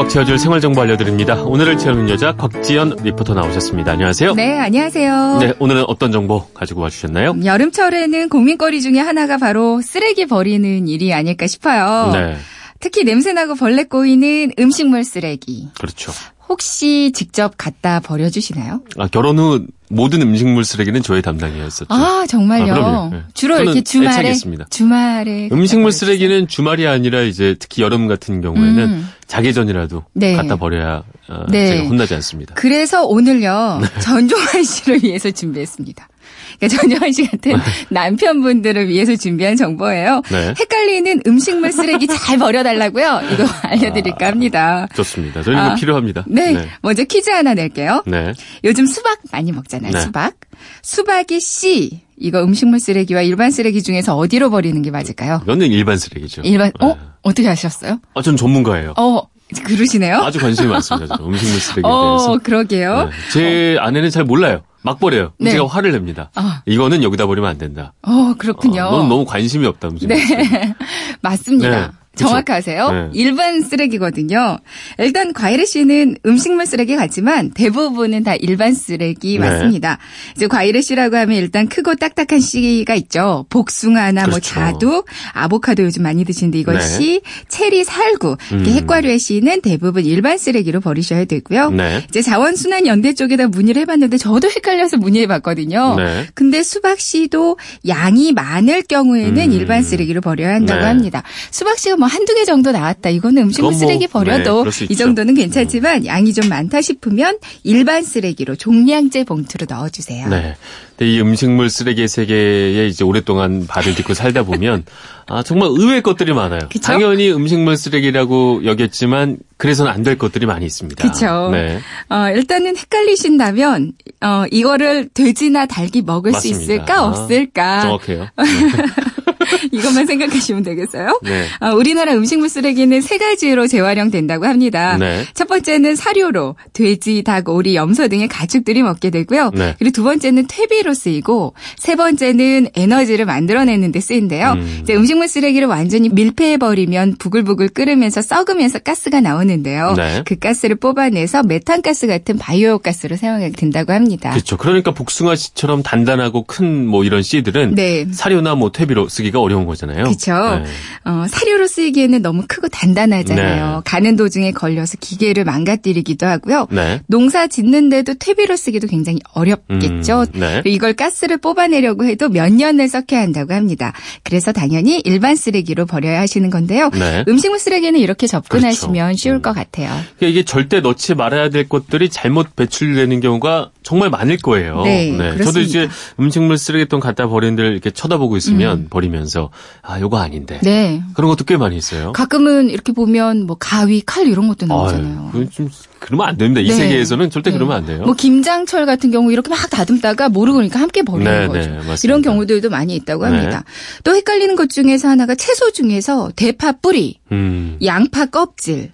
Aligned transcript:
꽉 0.00 0.08
채워줄 0.08 0.38
생활정보 0.38 0.80
알려드립니다. 0.80 1.42
오늘을 1.42 1.76
채우는 1.76 2.08
여자 2.08 2.32
곽지연 2.34 3.00
리포터 3.02 3.34
나오셨습니다. 3.34 3.92
안녕하세요. 3.92 4.32
네, 4.32 4.58
안녕하세요. 4.58 5.38
네, 5.42 5.52
오늘은 5.58 5.84
어떤 5.88 6.10
정보 6.10 6.46
가지고 6.54 6.80
와주셨나요? 6.80 7.36
여름철에는 7.44 8.30
고민거리 8.30 8.80
중에 8.80 8.98
하나가 8.98 9.36
바로 9.36 9.82
쓰레기 9.82 10.24
버리는 10.24 10.88
일이 10.88 11.12
아닐까 11.12 11.46
싶어요. 11.46 12.12
네, 12.14 12.38
특히 12.78 13.04
냄새나고 13.04 13.56
벌레 13.56 13.84
꼬이는 13.84 14.52
음식물 14.58 15.04
쓰레기. 15.04 15.68
그렇죠. 15.78 16.12
혹시 16.48 17.12
직접 17.14 17.52
갖다 17.58 18.00
버려주시나요? 18.00 18.80
아, 18.96 19.06
결혼 19.08 19.38
후 19.38 19.66
모든 19.92 20.22
음식물 20.22 20.64
쓰레기는 20.64 21.02
저의 21.02 21.20
담당이었었죠. 21.20 21.86
아, 21.88 22.24
정말요? 22.28 22.74
아. 22.74 23.10
네. 23.12 23.22
주로 23.34 23.58
이렇게 23.58 23.80
주말에. 23.82 24.20
애착했습니다. 24.20 24.66
주말에. 24.70 25.48
음식물. 25.50 25.90
쓰레기는 25.90 26.46
주말이 26.46 26.86
아니라 26.86 27.22
이제 27.22 27.56
특히 27.58 27.82
여름 27.82 28.06
같은 28.06 28.40
경우에는 28.40 28.78
음. 28.78 29.08
자기 29.26 29.52
전이라도 29.52 30.04
네. 30.12 30.36
갖다 30.36 30.54
버려야 30.54 31.02
어, 31.28 31.46
네. 31.48 31.66
제가 31.66 31.88
혼나지 31.88 32.14
않습니다. 32.14 32.54
그래서 32.54 33.04
오늘요, 33.04 33.80
네. 33.82 34.00
전종환 34.00 34.62
씨를 34.62 35.02
위해서 35.02 35.30
준비했습니다. 35.32 36.08
그러니까 36.58 36.80
전종환 36.80 37.12
씨 37.12 37.26
같은 37.26 37.56
남편분들을 37.88 38.88
위해서 38.88 39.16
준비한 39.16 39.56
정보예요. 39.56 40.22
네. 40.30 40.54
헷갈리는 40.58 41.22
음식물 41.26 41.72
쓰레기 41.72 42.06
잘 42.06 42.38
버려달라고요. 42.38 43.20
이거 43.32 43.44
알려드릴까 43.62 44.26
합니다. 44.26 44.86
좋습니다. 44.94 45.42
저는 45.42 45.58
이거 45.58 45.70
아, 45.70 45.74
필요합니다. 45.74 46.24
네, 46.26 46.52
네. 46.52 46.68
먼저 46.82 47.04
퀴즈 47.04 47.30
하나 47.30 47.54
낼게요. 47.54 48.04
네. 48.06 48.32
요즘 48.64 48.86
수박 48.86 49.18
많이 49.32 49.52
먹잖아요. 49.52 49.92
네. 49.92 50.00
수박. 50.00 50.34
수박이 50.82 51.40
C. 51.40 52.00
이거 52.18 52.42
음식물 52.44 52.80
쓰레기와 52.80 53.22
일반 53.22 53.50
쓰레기 53.50 53.82
중에서 53.82 54.14
어디로 54.16 54.50
버리는 54.50 54.80
게 54.82 54.90
맞을까요? 54.90 55.40
이거는 55.44 55.68
일반 55.68 55.96
쓰레기죠. 55.96 56.42
일반, 56.44 56.70
어? 56.80 56.88
네. 56.88 56.96
어떻게 57.22 57.48
하셨어요? 57.48 57.98
아, 58.14 58.20
전 58.22 58.36
전문가예요. 58.36 58.92
어, 58.98 59.22
그러시네요? 59.64 60.16
아주 60.16 60.38
관심이 60.38 60.68
많습니다. 60.68 61.16
음식물 61.20 61.58
쓰레기에 61.60 61.82
어, 61.90 62.18
대해서. 62.18 62.38
그러게요. 62.42 63.04
네. 63.04 63.10
제 63.32 63.76
아내는 63.80 64.10
잘 64.10 64.24
몰라요. 64.24 64.62
막 64.82 64.98
버려요. 64.98 65.32
네. 65.38 65.50
제가 65.50 65.66
화를 65.66 65.92
냅니다. 65.92 66.30
아. 66.34 66.62
이거는 66.66 67.02
여기다 67.02 67.26
버리면 67.26 67.50
안 67.50 67.58
된다. 67.58 67.92
어, 68.02 68.34
그렇군요. 68.38 68.82
어, 68.84 68.98
넌 68.98 69.08
너무 69.08 69.24
관심이 69.24 69.66
없다. 69.66 69.88
음식물 69.88 70.16
쓰레기. 70.18 70.48
맞습니다. 71.20 71.86
네. 71.86 71.92
정확하세요. 72.28 72.90
네. 72.90 73.10
일반 73.14 73.62
쓰레기거든요. 73.62 74.58
일단 74.98 75.32
과일의 75.32 75.66
씨는 75.66 76.16
음식물 76.26 76.66
쓰레기 76.66 76.96
같지만 76.96 77.50
대부분은 77.50 78.22
다 78.24 78.34
일반 78.36 78.74
쓰레기 78.74 79.38
네. 79.38 79.48
맞습니다. 79.48 79.98
이제 80.36 80.46
과일의 80.46 80.82
씨라고 80.82 81.16
하면 81.16 81.36
일단 81.36 81.68
크고 81.68 81.94
딱딱한 81.96 82.40
씨가 82.40 82.94
있죠. 82.96 83.46
복숭아나 83.50 84.22
뭐 84.22 84.30
그렇죠. 84.30 84.54
자두, 84.54 85.04
아보카도 85.32 85.82
요즘 85.82 86.02
많이 86.02 86.24
드시는데 86.24 86.58
이건 86.58 86.76
네. 86.76 86.80
씨, 86.82 87.20
체리, 87.48 87.84
살구, 87.84 88.36
이렇게 88.50 88.70
음. 88.70 88.76
핵과류의 88.76 89.18
씨는 89.18 89.60
대부분 89.60 90.04
일반 90.04 90.38
쓰레기로 90.38 90.80
버리셔야 90.80 91.24
되고요. 91.24 91.70
네. 91.70 92.04
이제 92.08 92.22
자원순환 92.22 92.86
연대 92.86 93.14
쪽에다 93.14 93.48
문의를 93.48 93.82
해봤는데 93.82 94.18
저도 94.18 94.48
헷갈려서 94.48 94.96
문의해봤거든요. 94.98 95.96
네. 95.96 96.26
근데 96.34 96.62
수박 96.62 97.00
씨도 97.00 97.58
양이 97.88 98.32
많을 98.32 98.82
경우에는 98.82 99.42
음. 99.42 99.52
일반 99.52 99.82
쓰레기로 99.82 100.20
버려야 100.20 100.54
한다고 100.54 100.80
네. 100.80 100.86
합니다. 100.86 101.22
수박 101.50 101.78
씨가 101.78 101.96
뭐 101.96 102.08
한두 102.10 102.34
개 102.34 102.44
정도 102.44 102.72
나왔다. 102.72 103.08
이거는 103.10 103.42
음식물 103.44 103.72
뭐, 103.72 103.78
쓰레기 103.78 104.06
네, 104.06 104.12
버려도 104.12 104.70
수 104.70 104.84
이. 104.84 104.96
정도는 104.96 105.34
괜찮지만 105.34 106.04
양이 106.06 106.32
좀 106.32 106.48
많다 106.48 106.80
싶으면 106.82 107.38
일반 107.62 108.02
쓰레기로 108.02 108.56
종량제 108.56 109.24
봉투로 109.24 109.66
넣어주세요. 109.68 110.28
네. 110.28 110.56
근데 110.96 111.12
이 111.12 111.20
음식물 111.20 111.70
쓰레기의 111.70 112.08
세계에 112.08 112.86
이제 112.88 113.04
오랫동안 113.04 113.66
발을 113.66 113.94
딛고 113.94 114.12
살다 114.14 114.42
보면 114.42 114.84
아 115.26 115.42
정말 115.42 115.68
의외의 115.70 116.02
것들이 116.02 116.32
많아요. 116.34 116.60
그쵸? 116.70 116.80
당연히 116.80 117.30
음식물 117.30 117.76
쓰레기라고 117.76 118.64
여겼지만 118.64 119.38
그래서는 119.56 119.90
안 119.92 120.00
될 120.00 120.16
것들이 120.18 120.46
많이 120.46 120.64
있습니다. 120.66 121.06
그쵸. 121.06 121.50
네. 121.52 121.78
어, 122.08 122.30
일단은 122.34 122.74
헷갈리신다면, 122.78 123.92
어, 124.22 124.44
이거를 124.50 125.10
돼지나 125.12 125.66
닭이 125.66 126.00
먹을 126.06 126.32
맞습니다. 126.32 126.56
수 126.56 126.62
있을까, 126.62 126.94
아, 127.00 127.02
없을까. 127.04 127.80
정확해요. 127.82 128.28
이것만 129.72 130.06
생각하시면 130.06 130.62
되겠어요? 130.62 131.20
네. 131.22 131.46
어, 131.60 131.74
우리나라 131.74 132.12
음식물 132.14 132.48
쓰레기는 132.48 133.00
세 133.00 133.18
가지로 133.18 133.66
재활용된다고 133.66 134.46
합니다. 134.46 134.96
네. 134.98 135.24
첫 135.34 135.48
번째는 135.48 135.96
사료로 135.96 136.56
돼지, 136.72 137.22
닭, 137.22 137.48
오리, 137.48 137.74
염소 137.76 138.08
등의 138.08 138.28
가축들이 138.28 138.82
먹게 138.82 139.10
되고요. 139.10 139.50
네. 139.54 139.74
그리고 139.78 139.92
두 139.92 140.02
번째는 140.04 140.46
퇴비로 140.48 140.94
쓰이고 140.94 141.54
세 141.78 141.96
번째는 141.96 142.68
에너지를 142.74 143.24
만들어내는 143.24 143.92
데 143.92 144.00
쓰인데요. 144.00 144.52
음. 144.52 144.80
이제 144.82 144.94
음식물 144.94 145.28
쓰레기를 145.28 145.68
완전히 145.68 146.08
밀폐해 146.08 146.56
버리면 146.58 147.16
부글부글 147.18 147.70
끓으면서 147.70 148.22
썩으면서 148.22 148.80
가스가 148.80 149.20
나오는데요. 149.20 149.94
네. 149.96 150.22
그 150.24 150.36
가스를 150.36 150.76
뽑아내서 150.76 151.42
메탄가스 151.44 152.06
같은 152.06 152.38
바이오 152.38 152.78
가스로 152.78 153.16
사용하게 153.16 153.52
된다고 153.52 153.92
합니다. 153.92 154.30
그렇죠. 154.30 154.56
그러니까 154.56 154.92
복숭아 154.92 155.36
씨처럼 155.36 155.82
단단하고 155.82 156.44
큰 156.44 156.80
뭐 156.90 157.04
이런 157.04 157.22
씨들은 157.22 157.74
네. 157.74 158.06
사료나 158.10 158.54
뭐 158.54 158.70
퇴비로 158.72 159.08
쓰기가 159.08 159.39
어려운 159.40 159.66
거잖아요. 159.66 160.04
그렇죠. 160.04 160.32
네. 160.32 160.64
어, 161.04 161.26
사료로 161.28 161.66
쓰이기에는 161.66 162.22
너무 162.22 162.44
크고 162.46 162.68
단단하잖아요. 162.68 163.74
네. 163.76 163.80
가는 163.84 164.16
도중에 164.16 164.52
걸려서 164.52 164.96
기계를 165.00 165.44
망가뜨리기도 165.44 166.26
하고요. 166.26 166.68
네. 166.70 167.00
농사 167.06 167.46
짓는데도 167.46 168.14
퇴비로 168.14 168.56
쓰기도 168.56 168.86
굉장히 168.86 169.18
어렵겠죠. 169.32 170.26
음, 170.34 170.40
네. 170.40 170.62
이걸 170.64 170.94
가스를 170.94 171.38
뽑아내려고 171.38 172.04
해도 172.04 172.28
몇 172.28 172.52
년을 172.52 172.88
썩혀야 172.88 173.20
한다고 173.20 173.54
합니다. 173.54 173.92
그래서 174.22 174.52
당연히 174.52 175.00
일반 175.04 175.36
쓰레기로 175.36 175.86
버려야 175.86 176.20
하시는 176.20 176.48
건데요. 176.50 176.90
네. 176.90 177.24
음식물 177.28 177.58
쓰레기는 177.58 177.98
이렇게 177.98 178.26
접근하시면 178.26 178.94
그렇죠. 178.94 179.16
쉬울 179.16 179.36
음. 179.36 179.42
것 179.42 179.52
같아요. 179.52 179.88
그러니까 180.18 180.26
이게 180.26 180.44
절대 180.44 180.80
넣지 180.80 181.14
말아야 181.14 181.48
될 181.50 181.68
것들이 181.68 182.08
잘못 182.08 182.54
배출되는 182.56 183.20
경우가 183.20 183.70
정말 183.90 184.08
많을 184.08 184.36
거예요. 184.36 184.82
네, 184.84 185.16
저도 185.16 185.34
그렇습니다. 185.34 185.60
이제 185.62 185.88
음식물 186.20 186.58
쓰레기통 186.58 187.00
갖다 187.00 187.26
데를 187.56 187.72
이렇게 187.72 187.90
쳐다보고 187.90 188.36
있으면 188.36 188.86
버리면서 188.88 189.50
아, 189.82 189.98
요거 189.98 190.16
아닌데. 190.16 190.60
음. 190.60 190.60
네. 190.62 191.02
그런 191.14 191.28
것도 191.28 191.42
꽤 191.44 191.56
많이 191.56 191.76
있어요. 191.76 192.12
가끔은 192.12 192.70
이렇게 192.70 192.92
보면 192.92 193.48
뭐 193.48 193.56
가위, 193.58 194.00
칼 194.06 194.28
이런 194.28 194.46
것도 194.46 194.66
나오잖아요. 194.66 195.32
아유, 195.34 195.50
좀 195.50 195.68
그러면 195.98 196.28
안 196.28 196.36
됩니다. 196.36 196.60
이 196.60 196.68
네. 196.68 196.72
세계에서는 196.72 197.30
절대 197.30 197.50
네. 197.50 197.56
그러면 197.56 197.78
안 197.78 197.86
돼요. 197.86 198.04
뭐 198.04 198.14
김장철 198.14 198.86
같은 198.86 199.10
경우 199.10 199.32
이렇게 199.32 199.50
막 199.50 199.58
다듬다가 199.68 200.28
모르고 200.28 200.58
그러니까 200.58 200.78
함께 200.78 201.02
버리는 201.02 201.28
네, 201.28 201.48
거죠. 201.48 201.68
네, 201.68 201.76
맞습니다. 201.78 202.00
이런 202.04 202.22
경우들도 202.22 202.70
많이 202.70 202.94
있다고 202.94 203.26
네. 203.26 203.36
합니다. 203.38 203.64
또 204.04 204.14
헷갈리는 204.14 204.54
것 204.54 204.70
중에서 204.70 205.08
하나가 205.08 205.34
채소 205.34 205.72
중에서 205.72 206.30
대파 206.36 206.74
뿌리, 206.80 207.18
음. 207.32 207.76
양파 207.82 208.26
껍질, 208.26 208.92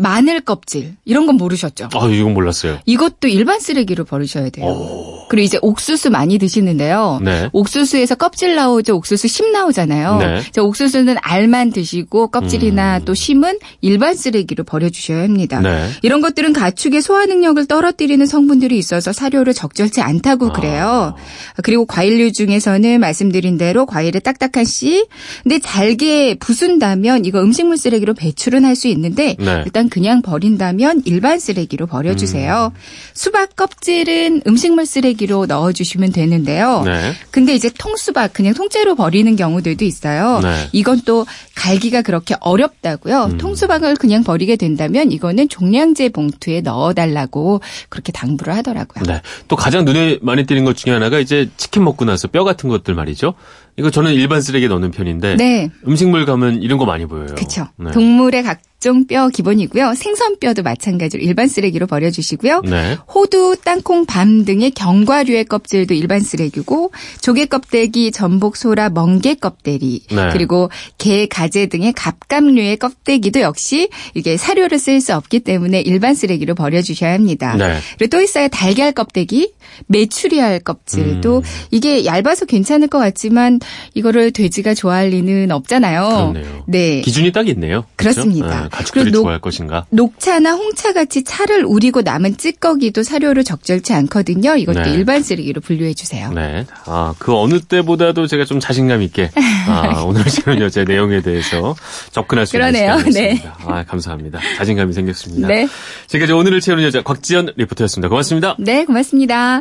마늘 0.00 0.40
껍질 0.40 0.96
이런 1.04 1.26
건 1.26 1.36
모르셨죠? 1.36 1.90
아, 1.94 2.06
이건 2.08 2.34
몰랐어요. 2.34 2.78
이것도 2.86 3.28
일반 3.28 3.60
쓰레기로 3.60 4.04
버리셔야 4.04 4.50
돼요. 4.50 4.66
그리고 5.28 5.44
이제 5.44 5.58
옥수수 5.62 6.10
많이 6.10 6.38
드시는데요. 6.38 7.20
네. 7.22 7.48
옥수수에서 7.52 8.16
껍질 8.16 8.56
나오죠. 8.56 8.96
옥수수 8.96 9.28
심 9.28 9.52
나오잖아요. 9.52 10.16
네. 10.18 10.42
저 10.50 10.64
옥수수는 10.64 11.16
알만 11.20 11.70
드시고 11.70 12.28
껍질이나 12.28 12.98
음. 12.98 13.04
또 13.04 13.14
심은 13.14 13.58
일반 13.80 14.16
쓰레기로 14.16 14.64
버려주셔야 14.64 15.22
합니다. 15.22 15.60
네. 15.60 15.88
이런 16.02 16.20
것들은 16.20 16.52
가축의 16.52 17.00
소화 17.02 17.26
능력을 17.26 17.64
떨어뜨리는 17.66 18.24
성분들이 18.26 18.76
있어서 18.78 19.12
사료를 19.12 19.54
적절치 19.54 20.00
않다고 20.00 20.48
아. 20.48 20.52
그래요. 20.52 21.14
그리고 21.62 21.86
과일류 21.86 22.32
중에서는 22.32 22.98
말씀드린 22.98 23.56
대로 23.56 23.86
과일의 23.86 24.22
딱딱한 24.22 24.64
씨, 24.64 25.06
근데 25.44 25.60
잘게 25.60 26.36
부순다면 26.40 27.24
이거 27.24 27.40
음식물 27.40 27.76
쓰레기로 27.76 28.14
배출은 28.14 28.64
할 28.64 28.80
수 28.80 28.88
있는데 28.88 29.36
네. 29.38 29.62
일단 29.66 29.89
그냥 29.90 30.22
버린다면 30.22 31.02
일반 31.04 31.38
쓰레기로 31.38 31.86
버려주세요. 31.86 32.72
음. 32.74 32.80
수박 33.12 33.56
껍질은 33.56 34.42
음식물 34.46 34.86
쓰레기로 34.86 35.46
넣어주시면 35.46 36.12
되는데요. 36.12 36.82
네. 36.84 37.12
근데 37.30 37.54
이제 37.54 37.70
통수박 37.76 38.32
그냥 38.32 38.54
통째로 38.54 38.94
버리는 38.94 39.34
경우들도 39.36 39.84
있어요. 39.84 40.40
네. 40.42 40.68
이건 40.72 41.02
또 41.04 41.26
갈기가 41.56 42.02
그렇게 42.02 42.36
어렵다고요. 42.40 43.24
음. 43.32 43.38
통수박을 43.38 43.96
그냥 43.96 44.24
버리게 44.24 44.56
된다면 44.56 45.12
이거는 45.12 45.48
종량제 45.48 46.10
봉투에 46.10 46.60
넣어달라고 46.62 47.60
그렇게 47.88 48.12
당부를 48.12 48.54
하더라고요. 48.56 49.04
네. 49.04 49.20
또 49.48 49.56
가장 49.56 49.84
눈에 49.84 50.18
많이 50.22 50.46
띄는 50.46 50.64
것 50.64 50.76
중에 50.76 50.92
하나가 50.92 51.18
이제 51.18 51.50
치킨 51.56 51.84
먹고 51.84 52.04
나서 52.04 52.28
뼈 52.28 52.44
같은 52.44 52.70
것들 52.70 52.94
말이죠. 52.94 53.34
이거 53.76 53.90
저는 53.90 54.12
일반 54.12 54.40
쓰레기에 54.40 54.68
넣는 54.68 54.90
편인데 54.90 55.36
네. 55.36 55.70
음식물 55.86 56.26
가면 56.26 56.62
이런 56.62 56.78
거 56.78 56.84
많이 56.84 57.06
보여요. 57.06 57.34
그렇죠. 57.34 57.68
네. 57.76 57.90
동물의 57.92 58.42
각 58.42 58.60
종 58.80 59.06
뼈 59.06 59.28
기본이고요. 59.28 59.94
생선뼈도 59.94 60.62
마찬가지로 60.62 61.22
일반 61.22 61.48
쓰레기로 61.48 61.86
버려주시고요. 61.86 62.62
네. 62.62 62.96
호두, 63.12 63.56
땅콩, 63.62 64.06
밤 64.06 64.44
등의 64.44 64.70
견과류의 64.70 65.44
껍질도 65.44 65.94
일반 65.94 66.20
쓰레기고 66.20 66.92
조개 67.20 67.46
껍데기, 67.46 68.10
전복, 68.10 68.56
소라, 68.56 68.90
멍게 68.90 69.34
껍데기 69.34 70.04
네. 70.10 70.30
그리고 70.32 70.70
게, 70.96 71.26
가재 71.26 71.66
등의 71.66 71.92
갑각류의 71.92 72.76
껍데기도 72.78 73.40
역시 73.40 73.88
이게 74.14 74.36
사료를 74.36 74.78
쓸 74.78 75.00
수 75.00 75.14
없기 75.14 75.40
때문에 75.40 75.80
일반 75.80 76.14
쓰레기로 76.14 76.54
버려주셔야 76.54 77.12
합니다. 77.12 77.56
네. 77.56 77.78
그리고 77.98 78.16
또 78.16 78.22
있어요. 78.22 78.48
달걀 78.48 78.92
껍데기, 78.92 79.52
메추리알 79.86 80.60
껍질도 80.60 81.38
음. 81.38 81.42
이게 81.70 82.04
얇아서 82.04 82.46
괜찮을 82.46 82.88
것 82.88 82.98
같지만 82.98 83.60
이거를 83.94 84.30
돼지가 84.32 84.74
좋아할 84.74 85.08
리는 85.10 85.50
없잖아요. 85.50 86.32
그렇네요. 86.32 86.64
네. 86.66 87.00
기준이 87.02 87.32
딱 87.32 87.48
있네요. 87.48 87.84
그렇죠? 87.96 88.22
그렇습니다. 88.22 88.64
아, 88.64 88.68
가축들이 88.68 89.10
녹- 89.12 89.22
좋아할 89.22 89.40
것인가? 89.40 89.86
녹차나 89.90 90.52
홍차 90.54 90.92
같이 90.92 91.22
차를 91.24 91.64
우리고 91.64 92.02
남은 92.02 92.36
찌꺼기도 92.36 93.02
사료로 93.02 93.42
적절치 93.42 93.92
않거든요. 93.94 94.56
이것도 94.56 94.82
네. 94.82 94.90
일반 94.92 95.22
쓰레기로 95.22 95.60
분류해 95.60 95.94
주세요. 95.94 96.32
네. 96.32 96.66
아, 96.86 97.14
그 97.18 97.34
어느 97.36 97.60
때보다도 97.60 98.26
제가 98.26 98.44
좀 98.44 98.60
자신감 98.60 99.02
있게 99.02 99.30
아, 99.68 100.02
오늘 100.02 100.28
시간 100.28 100.60
여제 100.60 100.84
내용에 100.84 101.20
대해서 101.22 101.74
접근할 102.10 102.46
수 102.46 102.56
있는 102.56 102.72
그러네요. 102.72 102.98
시간이었습니다. 102.98 103.56
아, 103.66 103.84
감사합니다. 103.84 104.40
자신감이 104.58 104.92
생겼습니다. 104.92 105.48
네. 105.48 105.68
지금까지 106.08 106.32
오늘을 106.32 106.60
채우는 106.60 106.84
여자 106.84 107.02
곽지연 107.02 107.52
리포터였습니다. 107.56 108.08
고맙습니다. 108.08 108.56
네, 108.58 108.84
고맙습니다. 108.84 109.59